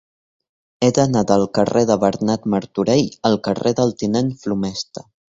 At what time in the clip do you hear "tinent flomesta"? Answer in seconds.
4.01-5.05